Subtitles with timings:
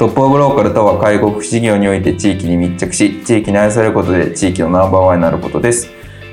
[0.00, 5.90] トップオブローカルとは介護福祉事業において地域に密着し地域に愛されることで地域のナンバーワンになることです。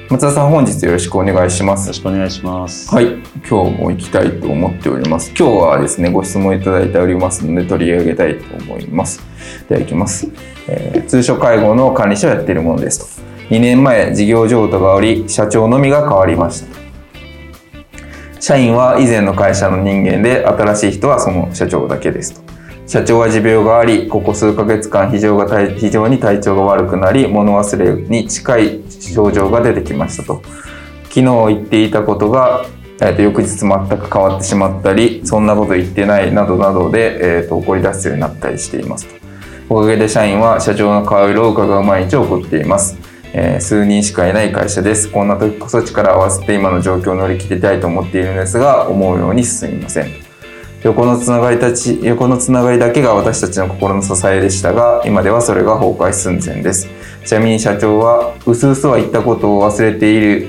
[0.10, 1.82] 松田さん本日よろしくお願いします。
[1.82, 2.90] よろしくお願いします。
[2.96, 3.08] はい。
[3.46, 5.34] 今日も行きたいと思っております。
[5.38, 9.22] 今日はですねご質問いただいておりますので取り上げたいと思います。
[9.68, 10.30] ではいきます、
[10.70, 13.22] えー通所介護の管理者をやっているものですと。
[13.54, 18.40] 2年前事業譲渡がおり社長のみが変わりました。
[18.40, 22.57] 社員は以前の会社の人間で新しい人はその社長だけですと
[22.88, 30.42] 社長は持病がありここ数ヶ月間非常が非常に体調が悪くなり物忘れに近い症状が出てきましたと
[31.10, 32.66] 昨日言っていたことが、
[33.02, 39.16] えーと翌日全く変わってしまったりそんなこと言ってないなどなどで、えーと怒り出すようになったりしていますと
[39.70, 42.98] おかげで社員は社長の顔色を伺う毎日を送っています
[43.34, 45.12] えー数人しかいない会社です。
[45.12, 50.27] こんな時こそ力を合わせて今の状況を乗り切りたいと思っているのですが、思うように進みません。
[50.88, 56.88] 横のつながりたち、横のつながりだけが私たちの心の支えでしたが、今ではそれが崩壊寸前です。
[57.26, 60.48] ちなみに社長は、うすうすは言ったことを忘れている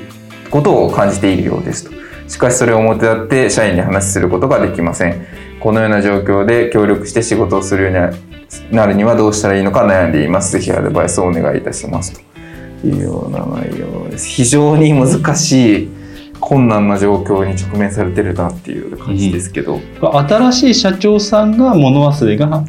[0.49, 1.91] ことを感じているようですと。
[2.29, 5.27] しかしそれを表立って社員に話することができません。
[5.59, 10.53] このような状況で協力して仕事をするようになるにはどうしたらいいのか悩んでいます。
[10.53, 12.21] ぜひアドバイスをお願いいたしますと。
[12.87, 14.29] いうような内容です。
[14.29, 15.98] 非常に難しい
[16.41, 22.65] 困難な状況に直面されてるなっていう感じですけど、新しい社長さんが物忘れが。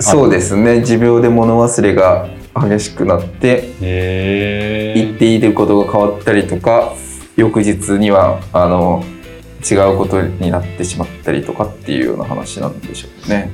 [0.00, 0.84] そうですね。
[0.84, 6.92] 持病で物忘れが激しくなってへ言っていることが変わったりとか
[7.36, 9.04] 翌日にはあの
[9.68, 13.50] 違うことになってしまったりとかっていうような話なんでしょうね。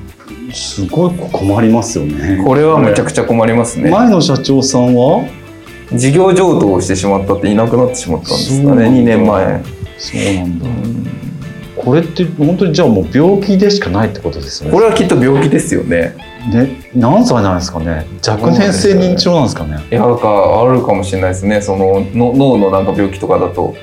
[0.53, 2.43] すごい困りますよね。
[2.45, 3.91] これはめちゃくちゃ困りますね。
[3.91, 5.25] 前の社長さんは？
[5.93, 8.85] 事業譲渡をしてしまったっていなくなってしまったんですかねそうなんだ。
[8.91, 9.63] 2年前。
[9.99, 10.67] そうなんだ、
[11.77, 14.75] これって本当にじゃあもう病気でしかないってことですよね。
[14.75, 16.17] これはきっと病気ですよね。
[16.53, 18.07] ね何歳なんですかね。
[18.27, 19.79] 若年性認知症なんですかね。
[19.91, 21.61] いやなんかあるかもしれないですね。
[21.61, 23.75] そのの脳のなんか病気とかだと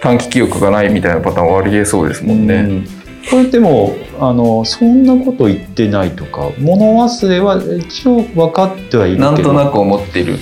[0.00, 2.54] 短期記憶がないみたいなパターンはありえそうですもんね。
[2.54, 2.86] うん。
[3.30, 9.32] これでもあのそんなこと言ってないとか物忘れは一応分かってはいるけど。
[9.32, 10.38] なんとなく思ってる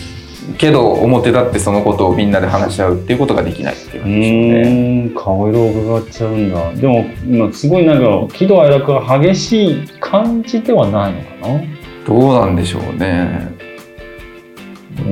[0.56, 4.62] けど表立ってそのことをみんなで話し合うっていうことができないっていうう感じですよね。
[5.08, 11.60] ーん顔色を伺っちゃうんだでも今すごいなんか喜怒哀楽が激しい感じではないのかな？
[12.06, 13.56] どうなんでしょうね。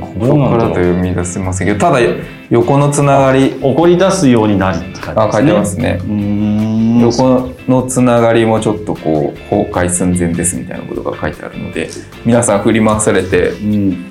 [0.01, 1.99] ここからとなんだろう読み出せませんけどただ
[2.49, 5.99] 横のつながり怒り出すようになりって書いてますね。
[6.03, 11.89] うーん横のつながりもちょっとこう崩壊寸前ですみたいなことが書いてあるので
[12.25, 14.09] 皆さん振り回されてうん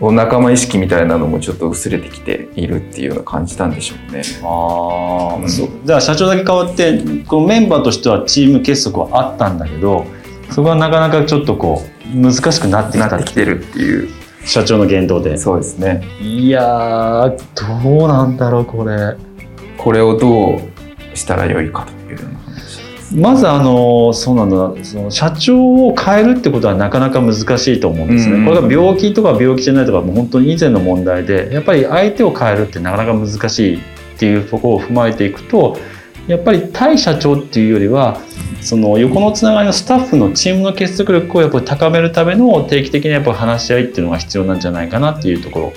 [0.00, 4.22] お仲間意識みたいなのもちょっと薄れてきているっていうのを感じたんでしょうね。
[4.42, 10.06] ああ、うんそうじゃあ社長だけ変わってこのメンバーとしてはチーム結束はあったんだけど
[10.50, 11.82] そこはなかなかちょっとこ
[12.14, 14.08] う難しくなってきたてきてるっていう。
[14.44, 16.02] 社長の言動でそうですね。
[16.20, 19.14] いやーどうなんだろうこれ
[19.76, 20.60] これをどう
[21.14, 22.47] したらよいかというような話。
[23.14, 24.84] まずあのそうなんだ。
[24.84, 33.80] その社長を変えるってことはなかなか難しいと思うんですね、うんこれが病気とか病気じゃないとかもう本当に以前の問題でやっぱり相手を変えるってなかなか難しいっ
[34.18, 35.78] ていうところを踏まえていくと
[36.26, 38.20] やっぱり対社長っていうよりは
[38.60, 45.72] その横のつながりのスタッフのチームの結束力をやっぱり高めるための定期的なやっぱ話し合いっていうのが必要なんじゃないかなっていうところ。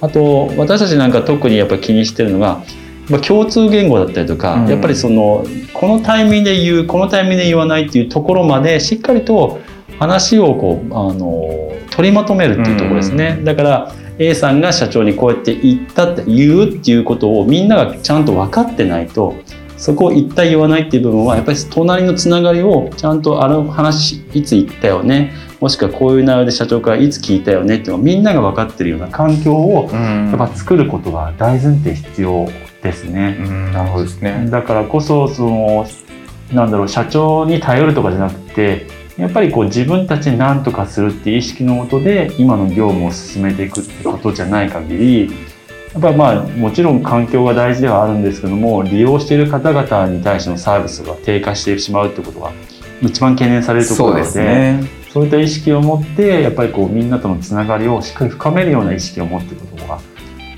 [0.00, 2.64] あと私たちなんか特にやっぱ気にしてるのが
[3.08, 4.68] まあ共通言語だったりとか、うん。
[4.68, 9.60] やっぱりそのこのタイミングで言うこのタイミングで言わないっていうところまでしっかりと
[9.98, 19.34] 話をこうあの取りまとめるっていうところですね、だから A さんが社長にこうやって言ったって言うっていうことをみんながちゃんと分かってないと
[19.76, 25.32] そこを言った言わないっていう部分はやっぱり隣のつながりをちゃんとあの話いつ言ったよね。
[25.60, 30.30] もしくはこういう内容で社長からいつ聞いたよねっていうのをみんなが分かってるような環境をうん。
[30.30, 32.48] やっぱ作ることが大前提必要
[32.82, 33.36] ですね。
[33.40, 34.46] うんなるほどですね。
[34.50, 35.86] だからこそその
[36.52, 38.86] なんだろう社長に頼るとかじゃなくて
[39.16, 45.30] やっぱりこう自分たちで何とかするっていう意識のもとで今の業務を進めていくってことじゃない限り
[45.92, 52.52] やっぱりまあもちろん環境が大事ではあるんですけども利用している方々に対してのサービスが低下してしまうってことが
[53.02, 55.02] 一番懸念されるところなのですね。
[55.12, 60.00] そういった意識を持ってやっぱりこうみんなとのつながりをしっかり深めるような意識を持っていくことが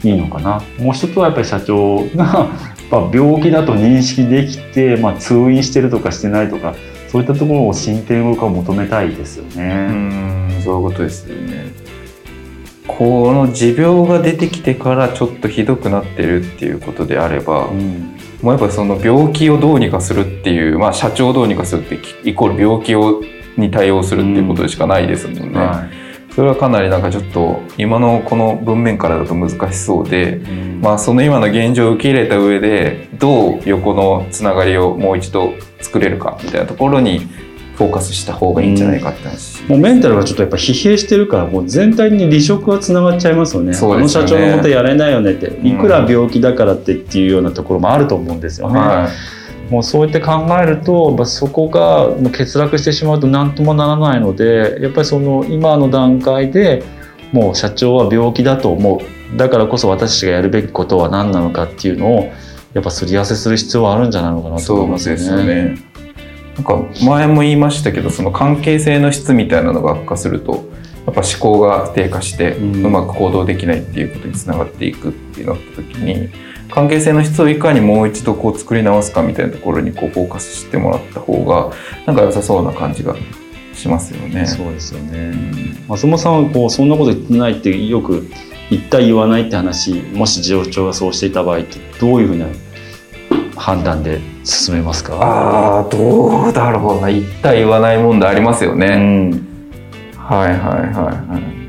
[0.05, 0.63] いいのかな。
[0.79, 2.49] もう一つはやっぱり社長が
[3.13, 6.75] 病気だと認識できて、まあ、通院してるとかしてないとか
[7.09, 9.89] そういったところを進展を求めたいですようね。
[9.89, 11.73] んそういうことですよね。
[12.87, 18.11] この持病が出てきてからちょっとひどくなってるっていうことであれば、うん
[18.43, 21.99] もうやっぱその病気をどうにかするっていう、まあ、社長をどうにかするって
[22.29, 23.23] イコール病気を
[23.57, 25.59] に対応するっていうことでしかないですもんね。
[25.59, 26.04] はい
[26.35, 30.81] それはかなりなんかちょっと今のこの文面からだと難しそうで、うん。
[30.81, 37.21] まあ、その今の現状を受け入れた上でどう横のつながりをもう一度作れるかみたいなところに
[37.77, 39.63] フォーカスした方がいいんじゃないかって話。
[39.65, 43.73] もうメンタルがちょっとやっぱ疲弊してるからもう全体に離職がつながっちゃいますよね。
[43.73, 43.97] すよね。
[43.97, 48.81] あの社長のもとやれないよねってんいくら病気だからってっていうようなところもあると思うんですよね。
[48.81, 49.09] は
[49.71, 56.83] もうそうやって考えるとやっぱそこが欠落してしまうと何ともならないのでやっぱりその今の段階で
[57.33, 62.33] もう社長は病気だと思うだからこそ私たちがやるべきことは何なのかっていうのを
[62.75, 65.45] やっぱすり合わせする必要はあるんじゃないのかなとそう思いますよですよね。
[65.45, 65.95] ね。
[66.57, 70.65] なんか前も言いましたけどその関係性の質みたいなのが悪化すると
[71.07, 76.31] やっぱ思考が低下してうんうまく行動できないっていうことにつながっていくってなった時に
[76.75, 81.71] 関係性の質をいかにもう一度こう作り直すかみたいなところにこうフォーカスしてもらった方が
[82.07, 83.15] なんか良さそうな感じが
[83.73, 84.45] しますよね。
[84.47, 88.29] そうですよねうん松本さんはこうそんなこと言ってないってよく
[88.71, 92.47] 言った言わないって話もし上長がそうしていた場合ってどういうふうな
[93.57, 95.15] 判断で進めますか？
[95.17, 98.97] ああどうだろうな言った言わない問題ありますようね。
[98.97, 99.31] ん
[100.17, 100.95] はいはいはい
[101.33, 101.64] はい。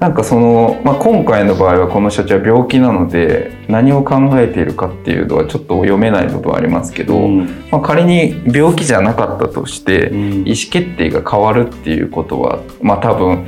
[0.00, 7.68] なんかその、まあ、今回の場合はこの社長は病気なので何を考えているかっていうのはちょっと読めないことはありますけど、うん。
[7.70, 10.18] まあ、仮に病気じゃなかったとして、うん。
[10.18, 13.46] 意思決定が変わるっていうことはまあ多分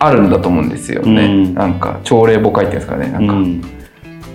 [0.00, 1.54] あるんだと思うんですよね、うん。
[1.54, 3.12] なんか朝令暮改っていうんですかね。
[3.12, 3.60] なんかうん。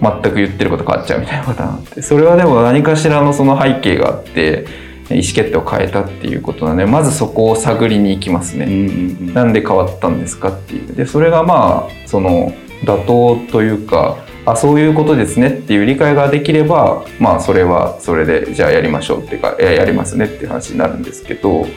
[0.01, 4.65] 全く言ってること変わっちゃうみたいなパターンあってそれはでも何かしらのその背景があって
[5.09, 10.95] 意思決定を変えたっていうことなのでまずそこを探りに行きますね、うんうんなんで変わったんですかっていう。
[10.95, 12.51] でそれがまあその
[12.83, 21.67] 妥当というかあそういうことですねっていう理解ができればまあそれはそれでじゃあやりましょうっていうかいややりますねっていう話になるんですけど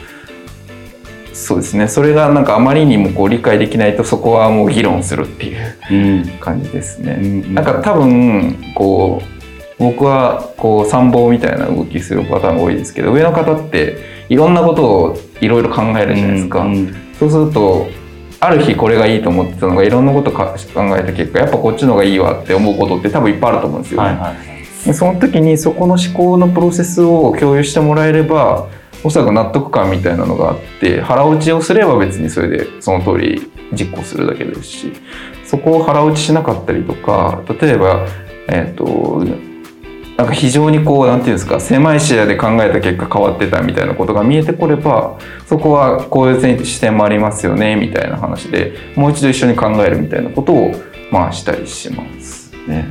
[1.33, 1.87] そうですね。
[1.87, 6.29] それがなんかあまりにもこう理解できないとそこはもう議論するっていううん。
[6.39, 7.19] 感じですね。
[7.21, 7.53] うん。
[7.53, 9.42] なんか多分こう
[9.79, 16.59] 僕はこう参謀みたいな動きするパターンが多いですけど上の方っていろんなことをいろいろ考えるじゃないですか。
[16.59, 17.87] うんそうすると
[18.39, 24.35] ある日これがいいと思ってたのがいろんなことか考えた結果やっぱこっちの方がいいわって思うことって多分いっぱいあると思うんですよ、はいはい。
[24.85, 28.67] でその時にそこの思考のプロセスを共有してもらえれば
[29.03, 34.91] おそらく納得感みたいなのがあって腹落ちをすれば別にそれでその通り実行するだけですし
[35.45, 38.05] そこを腹落ちしなかったりとか例えば
[38.49, 39.23] えっ、と
[40.17, 45.17] なんか非常にこうなんていうんですか狭い視野で考えた結果変わってたみたいなことが見えてこれば
[45.47, 50.71] そこはこういう視点もありますよねみたいな話でもう一度一緒に考えるみたいなことを
[51.11, 52.87] まあしたりしますね。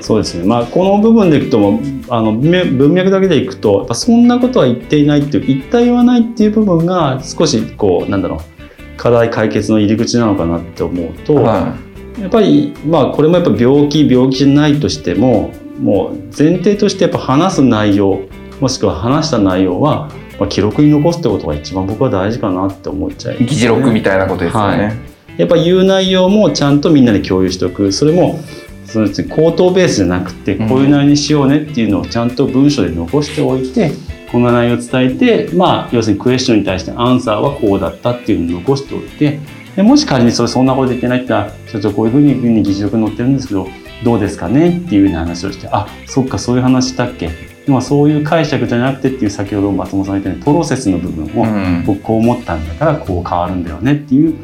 [0.00, 1.80] そうですね、まあ、この部分でいくとも
[2.10, 11.76] あの文脈だけでいくとやっぱそんなことは言っていないっていう言った言わないっていう部分が少しこうなんだろう課題解決の入り口なのかなって思うと、は
[12.20, 18.22] やっぱりまあこれもやっぱ病気病気じゃないとしてももう前提としてやっぱ話す内容
[18.60, 24.84] もしくは話した内容は、まあ、記録に残すってことが一番僕は大事かなって思っちゃいます、い、議事録みたいなことですよね。
[24.84, 24.96] はい。
[25.38, 27.92] やっぱ言う内容もちゃんとみんなで共有しておく。
[27.92, 28.40] それも
[28.86, 30.68] その口頭ベースじゃなくてうん。
[30.68, 33.92] こういう内容にしようねっていうのをちゃんと文章で残しておいて、
[34.32, 39.40] この内容を伝えてまあ要するにクエスチョンに対してアンサーはこうだったっていうのを残しておいて
[39.76, 43.68] でもし仮にそれそんなこと言ってないって言ったら社長こういうふうに議事録に載ってるんですけど
[44.04, 44.78] どうですかね？
[44.78, 47.28] っていうような話をしてあそっかそういう話したっけ？
[47.66, 51.84] でもそういう解釈じゃなくてっていう先ほど松本さんが言ったようにプロセスの部分を、うん。
[51.84, 53.94] 僕こう思ったんだからこう変わるんだよね。
[53.94, 54.34] っていう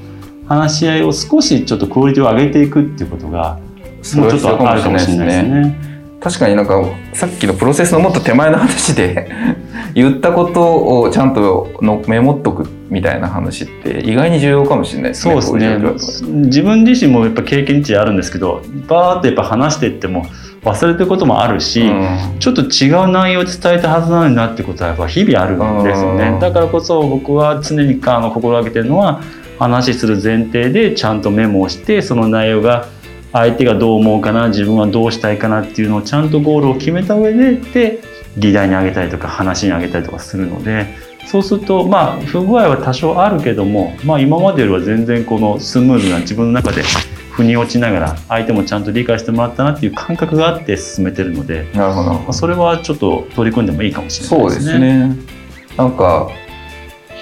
[0.48, 3.58] 話し合いを少しちょっとクオリティを上げていくっていうことが
[4.16, 5.76] もうちょっとあるかもしれないですね。
[6.20, 6.84] 確かになんか
[7.14, 9.28] さっきのプロセスのもっと手前の話で
[9.94, 15.40] 言ったことをちゃんとのメモっとくみたいな話って意外に重要かもしれないですね。
[15.40, 16.32] そうですね。
[16.46, 20.26] 自分自身もやっぱ経験値あるんですけどバーってやっぱ話していっても
[20.62, 22.38] 忘れてることもあるし、うん。
[22.38, 26.18] ちょっと違う内容を伝えたはずなのになってことはやっぱ日々あるんですようん。
[26.18, 29.20] ねだからこそ僕は常にあの心がけてるのは
[29.58, 32.88] 話する前提でちゃんとメモをしてその内容が
[33.32, 40.94] 相手がどう思うかな自分はどうしたいかなっていうのをちゃんとゴールを決めた上でで議題にあげたりとか話にあげたりとかするので
[41.26, 46.82] そうするとまあ不具合は多少あるけども、まあ、今までよりは全然このスムーズな自分の中で
[47.32, 52.12] 腑に落ちながら相手もちゃんと理解してもらったなっていう感覚があって進めてるので、なるほど。
[52.12, 54.60] まあ、それはちょっと取り組んでもいいかもしれないそうでね。
[54.60, 55.76] ですすね。
[55.76, 56.30] なんか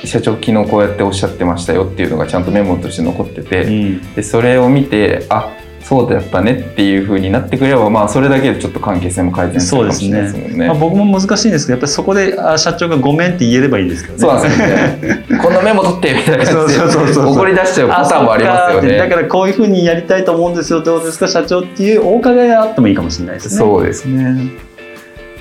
[0.04, 5.52] 社長昨日こうやっておっしゃってましたよっていうのがちゃんとメモとして残ってて、うんでそれを見てあ
[5.90, 10.66] そうだったねっていう風になってくればまあそれだけでちょっと関係性も改善するかもしれないですもんね。
[10.68, 14.20] まあ、僕も難しいんですけどやっぱりそこであ社長が「ごめん」って言えればいいですけどね。
[14.20, 15.40] そうなんですよね。
[15.42, 19.11] こんなメモ取ってみたいなそうそうそうそう怒り出しちゃうパターンもありますよそっかだね。
[19.11, 23.59] からこういうふうにやりたいと思うんですよどうですか社長っていうお伺いがあってもいいかもしれないですね。
[23.59, 24.37] そうですね。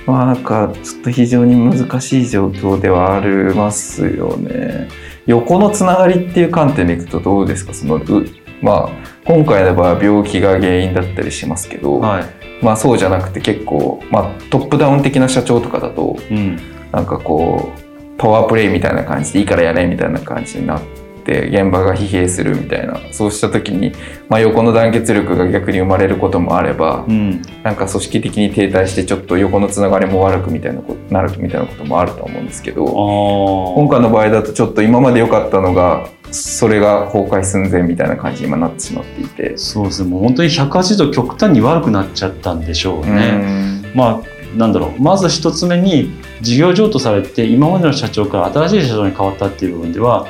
[0.08, 4.88] まあなんかちょっと非常に難しい状況ではありますよね。
[5.28, 7.76] 横のつながりっていう観点でいくとどうですか？
[7.76, 8.26] そのう
[8.62, 8.90] まあ
[9.26, 12.26] 今回の場合は病気が原因だったりしますけど、はい。
[12.62, 16.60] まあそうじゃなくて結構、まあ、トップダウン的な社長とかだとうん。
[16.92, 20.82] なんかこうパワープレイみたいな感じでいいからやれみたいな感じになっ
[21.24, 23.94] て現場が疲弊するみたいなそうした時に、
[24.28, 27.42] まあ、横の団結力が逆に生まれることもあれば、うん。
[27.64, 39.58] なんか組織的に停滞してちょっと横のつながりも悪くみたいなことなるみたいなこともあると思うんですけど今あ回の場合だとちょっと今まで良かったのがそれが崩壊寸前みたいな感じに今なってしまっていて。
[39.58, 43.82] そうですねもう本当に180度極端に悪くなっちゃったんでしょうね。
[43.96, 50.28] まあなんだろうまず一つ目に事業譲渡されて今までの社長から新しい社長に変わったっていう部分では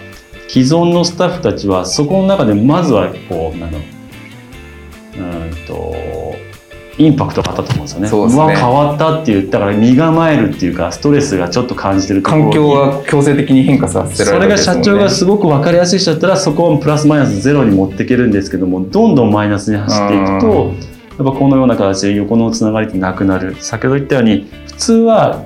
[0.50, 3.84] 既存のスタッフたちはそこの中でまずはこうなんだろ
[5.16, 6.29] ううーんと
[7.00, 8.08] インパクトがあったと思うんですよね。
[8.10, 8.42] そうですね。
[8.44, 14.84] わ変わったって言ったから身構えるっていうかストレスがちょっと感じてる環境が強制的に変化させらそれがれるわけですもんね。
[14.84, 20.74] 社長がすごく分かりやすい人だったらそこをプラスマイナスゼロに持っていけるんですけどもどんどんマイナスに走っていくと
[21.24, 23.56] やっぱこのような形で横のつながりってなくなる。
[23.60, 25.46] 先ほど言ったように普通は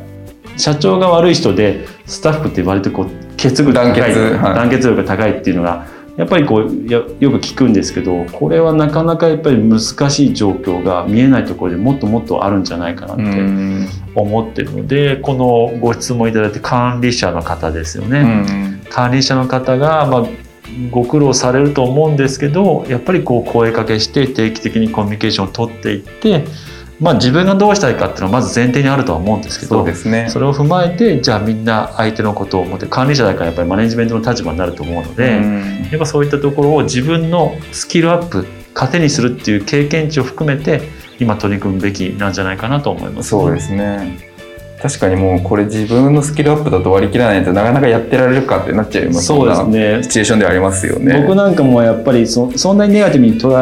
[0.57, 3.99] 社長が悪い人でスタッフって割とこう結具が高い。
[3.99, 4.19] 団結。
[4.19, 4.55] はい。
[4.55, 18.19] 団結力が高いっていうのがやっぱりこうやよく聞くんですけどこれはなかなかやっぱり難しい状況が見えないところでもっともっとあるんじゃないかなっうてん思ってるのでこのご質問いただいて管理者の方ですよね。
[18.19, 20.25] うん管理者の方が、まあ、
[20.91, 26.45] ご苦労されると思うんですけどやっぱりこう声かけして定期的にコミュニケーションを取っていって、
[27.03, 30.29] まあ、自分がどうしたいかっていうのはまず前提にあるとは思うんですけそうどですね。
[30.29, 35.87] それを踏まえてじゃあみんな相手のことを思って管理者だからやっぱりマネジメントの立場になると思うので、うん。
[35.91, 40.81] やっぱそういったところを自分のスキルアップ糧にするっていう経験値を含めて
[41.19, 44.32] 今取り組むべきなんじゃないかなと思います、そうですね
[44.81, 50.03] 確かにもうこれ自分のスキルアップだと割り切らないとなかなかやってられるかってなっちゃいますそうですなね。
[50.03, 51.21] シチュエーションではありますよね。
[51.21, 53.53] 僕なんかもやっぱりそそんなにネガティブに捉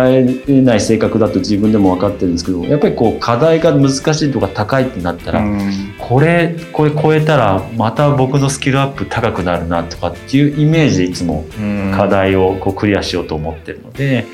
[0.57, 5.93] えない性格だと自分でも分かってるんですけどやっぱりこう課題が難しいとか高いってなったら、うん。
[5.99, 11.91] これこれ超えたらまた僕のスキルアップ高くなるなとかっていうイメージでいつもうん。
[11.95, 14.25] 課題をこうクリアしようと思ってるので、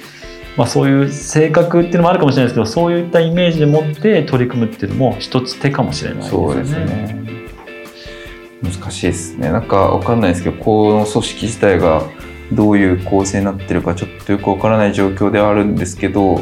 [0.57, 6.53] まあ、そういう性格っていうのもあるかもしれないですけどそういったイメージで持って取り組むっていうのも一つ手かもしれないですよね。
[6.53, 7.27] そうですね。
[8.63, 9.51] 難しいですね。
[9.51, 12.03] なんかわかんないですけどこの組織自体が
[12.51, 16.41] どういう構成になってるかちょっとよくわからない状況ではあるんですけど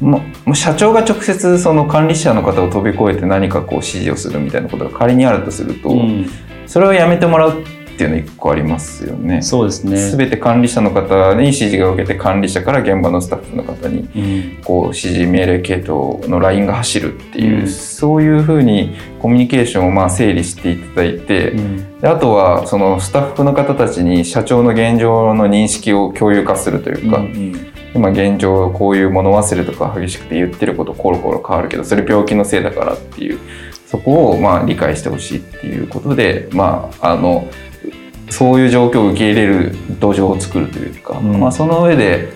[0.00, 6.26] まま社長が直接その管理者の方を飛び越えて何かこう指示をするみたいなことが仮にあるとすると、うん。
[6.66, 7.64] それをやめてもらうっ
[7.96, 9.42] ていうの一個ありますよね。
[9.42, 9.96] そうですね。
[9.96, 33.40] すべて管理者の方に指示が受けて管理者から現場のスタッフの方にうんこう指示命令系統のラインが走るっていう、うんそういうふうにコミュニケーションをまあ整理していただいて、うんであとはそのスタッフの方たちに社長の現状の認識を共有化するというか、うん今現状こういう物忘れとか激しくて言ってることコロコロ変わるけどそれ病気のせいだからっていう
[33.86, 37.48] そこをまあ理解してほしいっていうことでまああの
[38.30, 42.32] そういう状況を受け入れる土壌を作るというか、うんまあ、その上で、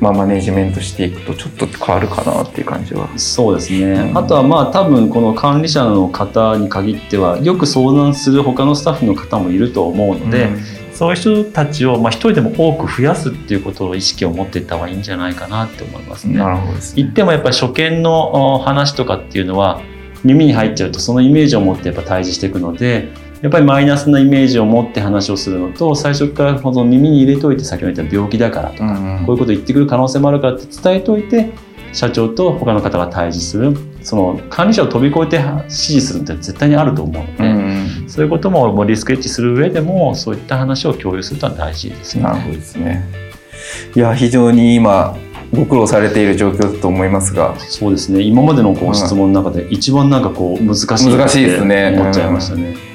[0.00, 3.08] まあ、マネジメントしていくとちょっと変わるかなっていう感じは。
[3.18, 10.48] そうですね、うんあとはまあ多分この管理者の方に限ってはよく相談する他のスタッフの方もいると思うので、
[10.92, 16.38] そういう人たちを、まあ、一人でも多く増やすっていうことを意識を持っていった方がいいんじゃないかなって思いますね。
[16.38, 16.80] なるほどね。
[16.96, 19.80] 言ってもやっぱり初見のお話とかっていうのは
[20.24, 23.08] 耳に入っちゃうとそのイメージを持ってやっぱ対峙していくので
[23.42, 29.26] やっぱりマイナスなイメージを持って話をするのと最初からその耳に入れといて先ほど言った病気だからとか、うんうん。
[29.26, 31.52] こういうこと言ってくる可能性もあるからって伝えておいて
[31.92, 33.76] 社長と他の方が対峙する。
[34.02, 38.08] その管理者を飛び越えて指示するって絶対にあると思うので、うんうん。
[38.08, 42.30] そういうこともリスクエッジする上でもそういった話を共有するのは大事ですよね。
[42.30, 43.08] なるほどですね。
[43.94, 45.16] いや非常に今
[45.52, 48.20] ご苦労されている状況だと思いますが、そうですね。
[48.20, 51.94] 今までのこう質問の中で一番なんかこう難しい難しいですね。
[51.98, 52.89] 思っちゃいましたね。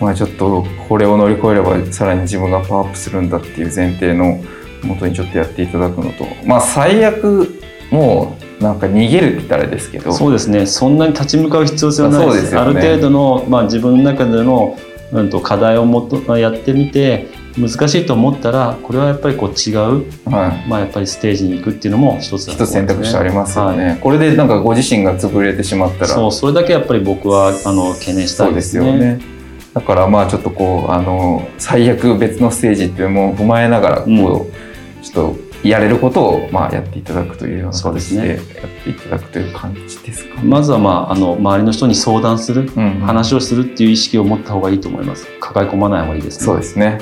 [0.00, 4.42] まあちょっとこれを乗り越えればさらに自分がパワーアップするんだっていう前提の
[4.82, 10.66] もとにちょっとやっていただくのと、まあ最悪もうなんか逃げるって言ったらですけど、そうですね。
[10.66, 12.32] そんなに立ち向かう必要性はないです。
[12.32, 12.70] そうですよね。
[12.70, 14.78] ある程度の、まあ、自分の中での、
[15.12, 17.26] うん、と課題をもっとやってみて
[17.58, 20.68] 難しいと思ったらこれはやっぱりこう違う、はい。
[20.68, 23.98] まあ、やっぱりステージに行くっていうのも一つだと一つ選択肢ありますよね、はい。
[23.98, 26.06] これでなんかご自身が潰れてしまったら。
[26.06, 28.86] そうそれだけやっぱり僕はあの懸念したそうでいですすね。
[28.86, 29.39] よね。
[29.74, 34.70] だからまあちょっとこうあの最悪別のステージっていうのも踏まえながらこう、うん
[35.02, 40.42] ちょっとやれることをまあやっていただくというようなそうですね形でやっていただくという感じですかね。
[40.42, 45.26] まずは、まあ、あの周りの人に相談する、うん話をするっていう意識を持った方がいいと思います。
[45.40, 46.44] 抱え込まない方がいいですね。
[46.44, 46.98] そうですね。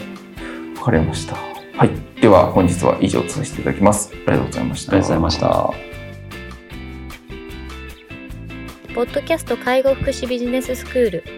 [0.77, 1.37] わかりました。
[1.37, 1.91] はい。
[2.21, 4.13] では本日は以上とさせていただきます。
[4.13, 4.93] ありがとうございました。
[4.93, 5.49] ありがとうございました。
[8.95, 11.38] ポッドキャスト介護福祉ビジネススクール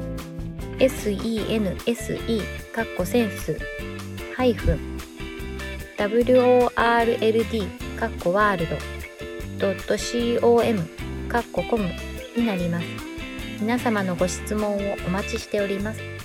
[0.81, 2.41] sense
[2.73, 3.59] かっこセンス
[4.35, 4.79] ハイフン
[5.97, 7.67] world
[7.99, 8.67] かっこワール
[9.59, 9.75] ド
[10.39, 10.89] .com
[11.29, 11.87] かっこコム
[12.35, 12.87] になります。
[13.59, 16.20] 皆様のご質問をお待ちしております。